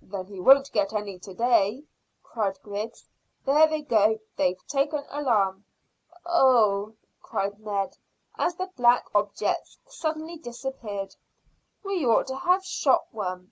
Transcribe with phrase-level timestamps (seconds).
[0.00, 1.82] "Then he won't get any to day,"
[2.22, 3.08] cried Griggs.
[3.44, 5.64] "There they go; they've taken alarm."
[6.24, 7.96] "Oh!" cried Ned,
[8.38, 11.16] as the black objects suddenly disappeared.
[11.82, 13.50] "We ought to have shot one."